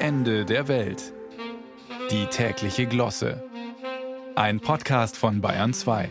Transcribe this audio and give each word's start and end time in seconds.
Ende 0.00 0.44
der 0.44 0.68
Welt. 0.68 1.12
Die 2.12 2.26
tägliche 2.26 2.86
Glosse. 2.86 3.42
Ein 4.36 4.60
Podcast 4.60 5.16
von 5.16 5.40
Bayern 5.40 5.74
2. 5.74 6.08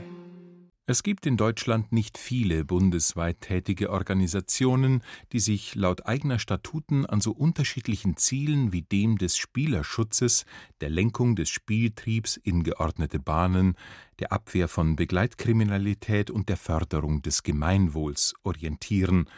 Es 0.86 1.04
gibt 1.04 1.26
in 1.26 1.38
Deutschland 1.38 1.94
nicht 1.94 2.18
viele 2.18 2.66
bundesweit 2.66 3.40
tätige 3.40 3.90
Organisationen, 3.90 5.04
die 5.32 5.40
sich 5.40 5.74
laut 5.76 6.06
eigener 6.06 6.38
Statuten 6.38 7.06
an 7.06 7.22
so 7.22 7.32
unterschiedlichen 7.32 8.18
Zielen 8.18 8.74
wie 8.74 8.82
dem 8.82 9.18
des 9.18 9.38
Spielerschutzes, 9.38 10.46
der 10.82 10.90
Lenkung 10.90 11.38
des 11.38 11.48
Spieltriebs 11.48 12.36
in 12.36 12.64
geordnete 12.64 13.20
Bahnen, 13.20 13.78
der 14.20 14.34
Abwehr 14.34 14.68
von 14.68 14.98
Begleitkriminalität 14.98 16.30
und 16.30 16.50
der 16.50 16.58
Förderung 16.58 17.22
des 17.22 17.44
Gemeinwohls 17.44 18.34
orientieren, 18.44 19.30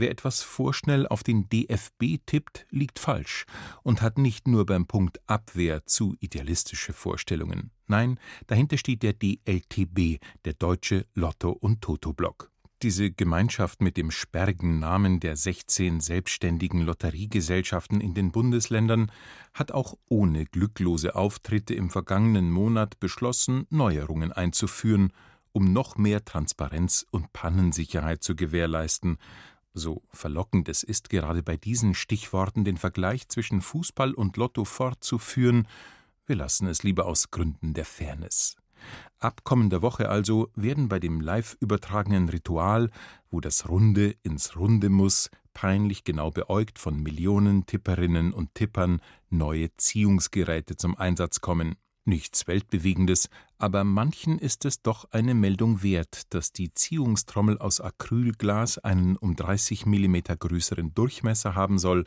Wer 0.00 0.12
etwas 0.12 0.42
vorschnell 0.42 1.08
auf 1.08 1.24
den 1.24 1.48
DFB 1.48 2.24
tippt, 2.24 2.66
liegt 2.70 3.00
falsch 3.00 3.46
und 3.82 4.00
hat 4.00 4.16
nicht 4.16 4.46
nur 4.46 4.64
beim 4.64 4.86
Punkt 4.86 5.18
Abwehr 5.26 5.86
zu 5.86 6.14
idealistische 6.20 6.92
Vorstellungen. 6.92 7.72
Nein, 7.88 8.20
dahinter 8.46 8.78
steht 8.78 9.02
der 9.02 9.12
DLTB, 9.12 10.20
der 10.44 10.52
Deutsche 10.52 11.04
Lotto- 11.14 11.50
und 11.50 11.82
Toto-Block. 11.82 12.52
Diese 12.82 13.10
Gemeinschaft 13.10 13.82
mit 13.82 13.96
dem 13.96 14.12
sperrigen 14.12 14.78
Namen 14.78 15.18
der 15.18 15.34
16 15.34 15.98
selbstständigen 15.98 16.82
Lotteriegesellschaften 16.82 18.00
in 18.00 18.14
den 18.14 18.30
Bundesländern 18.30 19.10
hat 19.52 19.72
auch 19.72 19.94
ohne 20.08 20.44
glücklose 20.44 21.16
Auftritte 21.16 21.74
im 21.74 21.90
vergangenen 21.90 22.52
Monat 22.52 23.00
beschlossen, 23.00 23.66
Neuerungen 23.68 24.30
einzuführen, 24.30 25.12
um 25.50 25.72
noch 25.72 25.96
mehr 25.96 26.24
Transparenz 26.24 27.04
und 27.10 27.32
Pannensicherheit 27.32 28.22
zu 28.22 28.36
gewährleisten, 28.36 29.18
so 29.74 30.02
verlockend 30.12 30.68
es 30.68 30.82
ist, 30.82 31.10
gerade 31.10 31.42
bei 31.42 31.56
diesen 31.56 31.94
Stichworten 31.94 32.64
den 32.64 32.76
Vergleich 32.76 33.28
zwischen 33.28 33.60
Fußball 33.60 34.14
und 34.14 34.36
Lotto 34.36 34.64
fortzuführen, 34.64 35.68
wir 36.26 36.36
lassen 36.36 36.66
es 36.66 36.82
lieber 36.82 37.06
aus 37.06 37.30
Gründen 37.30 37.72
der 37.72 37.86
Fairness. 37.86 38.56
Ab 39.18 39.42
kommender 39.44 39.82
Woche 39.82 40.08
also 40.08 40.50
werden 40.54 40.88
bei 40.88 41.00
dem 41.00 41.20
live 41.20 41.56
übertragenen 41.60 42.28
Ritual, 42.28 42.90
wo 43.30 43.40
das 43.40 43.68
Runde 43.68 44.14
ins 44.22 44.56
Runde 44.56 44.90
muss, 44.90 45.30
peinlich 45.54 46.04
genau 46.04 46.30
beäugt 46.30 46.78
von 46.78 47.02
Millionen 47.02 47.66
Tipperinnen 47.66 48.32
und 48.32 48.54
Tippern, 48.54 49.00
neue 49.28 49.74
Ziehungsgeräte 49.76 50.76
zum 50.76 50.96
Einsatz 50.96 51.40
kommen. 51.40 51.74
Nichts 52.04 52.46
Weltbewegendes, 52.46 53.28
aber 53.58 53.84
manchen 53.84 54.38
ist 54.38 54.64
es 54.64 54.82
doch 54.82 55.10
eine 55.10 55.34
Meldung 55.34 55.82
wert, 55.82 56.32
dass 56.32 56.52
die 56.52 56.72
Ziehungstrommel 56.72 57.58
aus 57.58 57.80
Acrylglas 57.80 58.78
einen 58.78 59.16
um 59.16 59.34
30 59.34 59.84
mm 59.84 60.16
größeren 60.38 60.94
Durchmesser 60.94 61.54
haben 61.54 61.78
soll, 61.78 62.04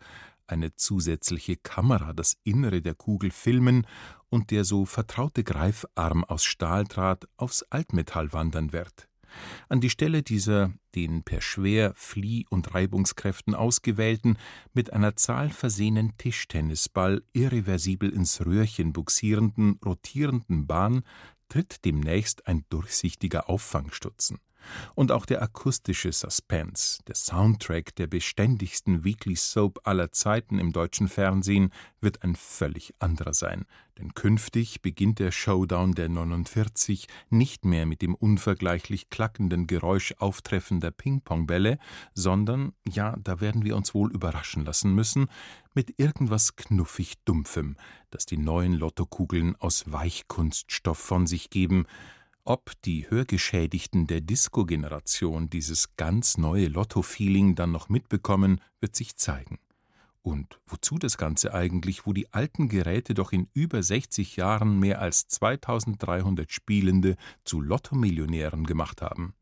eine 0.48 0.76
zusätzliche 0.76 1.58
Kamera 1.58 2.14
das 2.14 2.38
Innere 2.44 2.82
der 2.82 2.96
Kugel 2.96 3.32
filmen 3.32 3.86
und 4.30 4.52
der 4.52 4.64
so 4.64 4.86
vertraute 4.86 5.44
Greifarm 5.44 6.24
aus 6.24 6.44
Stahldraht 6.44 7.28
aufs 7.38 7.64
Altmetall 7.64 8.34
wandern 8.34 8.72
wird. 8.72 9.08
An 9.70 9.80
die 9.80 9.90
Stelle 9.90 10.24
dieser 10.24 10.74
den 10.94 11.24
per 11.24 11.42
Schwer-, 11.42 11.94
Flieh- 11.96 12.46
und 12.50 12.74
Reibungskräften 12.74 13.56
ausgewählten, 13.56 14.38
mit 14.74 14.92
einer 14.92 15.16
Zahl 15.16 15.50
versehenen 15.50 16.18
Tischtennisball 16.18 17.24
irreversibel 17.32 18.10
ins 18.10 18.46
Röhrchen 18.46 18.92
buxierenden, 18.92 19.80
rotierenden 19.86 20.68
Bahn 20.68 21.04
tritt 21.52 21.84
demnächst 21.84 22.48
ein 22.48 22.64
durchsichtiger 22.70 23.50
Auffangstutzen. 23.50 24.40
Und 24.95 25.12
auch 25.12 25.26
der 25.26 25.42
akustische 25.42 26.12
Suspense, 26.12 27.00
der 27.08 27.16
Soundtrack 27.16 27.95
der 27.95 28.08
beständigsten 28.08 29.03
Weekly 29.03 29.36
Soap 29.36 29.80
aller 29.84 30.12
Zeiten 30.12 30.59
im 30.59 30.73
deutschen 30.73 31.08
Fernsehen, 31.08 31.72
wird 32.00 32.23
ein 32.23 32.36
völlig 32.36 32.94
anderer 33.00 33.34
sein. 33.34 33.66
Denn 33.98 34.14
künftig 34.14 34.81
beginnt 34.81 35.20
der 35.20 35.31
Showdown 35.31 35.94
der 35.94 36.09
49 36.09 37.08
nicht 37.30 37.66
mehr 37.66 37.86
mit 37.86 38.02
dem 38.02 38.16
unvergleichlich 38.16 39.09
klackenden 39.09 39.68
Geräusch 39.68 40.16
auftreffender 40.18 40.91
Ping-Pong-Bälle, 40.91 41.78
sondern, 42.13 42.74
ja, 42.88 43.16
da 43.24 43.41
werden 43.41 43.63
wir 43.63 43.75
uns 43.75 43.94
wohl 43.94 44.12
überraschen 44.12 44.66
lassen 44.66 44.96
müssen, 44.96 45.28
mit 45.74 46.00
irgendwas 46.00 46.56
knuffig 46.56 47.24
Dumpfem, 47.25 47.78
das 48.09 48.25
die 48.25 48.38
neuen 48.38 48.74
Lottokugeln 48.74 49.56
aus 49.57 49.91
Weichkunststoff 49.91 50.97
von 50.97 51.28
sich 51.28 51.50
geben, 51.50 51.86
ob 52.44 52.74
die 52.84 53.09
Hörgeschädigten 53.09 54.07
der 54.07 54.22
Disco-Generation 54.22 55.50
dieses 55.50 55.96
ganz 55.96 56.38
neue 56.38 56.68
Lotto-Feeling 56.68 57.56
dann 57.56 57.72
noch 57.72 57.90
mitbekommen, 57.90 58.62
wird 58.79 58.96
sich 58.96 59.16
zeigen. 59.16 59.59
Und 60.24 60.59
wozu 60.68 60.97
das 60.97 61.18
Ganze 61.18 61.53
eigentlich, 61.53 62.06
wo 62.06 62.13
die 62.13 62.31
alten 62.31 62.69
Geräte 62.69 63.13
doch 63.13 63.31
in 63.31 63.47
über 63.53 63.81
60 63.81 64.35
Jahren 64.35 64.80
mehr 64.80 65.01
als 65.01 65.28
2300 65.28 66.51
Spielende 66.51 67.16
zu 67.44 67.62
Lottomillionären 67.62 68.66
gemacht 68.66 69.01
haben? 69.01 69.34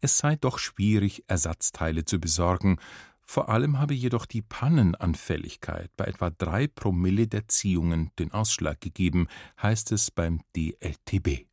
Es 0.00 0.18
sei 0.18 0.36
doch 0.36 0.58
schwierig, 0.58 1.24
Ersatzteile 1.28 2.04
zu 2.04 2.18
besorgen, 2.18 2.78
vor 3.22 3.48
allem 3.48 3.78
habe 3.78 3.94
jedoch 3.94 4.26
die 4.26 4.42
Pannenanfälligkeit 4.42 5.92
bei 5.96 6.06
etwa 6.06 6.30
drei 6.30 6.66
Promille 6.66 7.28
der 7.28 7.46
Ziehungen 7.46 8.10
den 8.18 8.32
Ausschlag 8.32 8.80
gegeben, 8.80 9.28
heißt 9.62 9.92
es 9.92 10.10
beim 10.10 10.40
DLTB. 10.56 11.49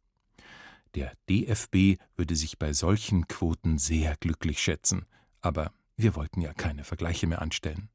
Der 0.98 1.14
DFB 1.30 2.02
würde 2.16 2.36
sich 2.36 2.58
bei 2.58 2.74
solchen 2.74 3.28
Quoten 3.28 3.78
sehr 3.78 4.16
glücklich 4.16 4.60
schätzen, 4.60 5.06
aber 5.42 5.72
wir 5.96 6.16
wollten 6.16 6.42
ja 6.42 6.54
keine 6.54 6.84
Vergleiche 6.84 7.28
mehr 7.28 7.40
anstellen. 7.40 7.90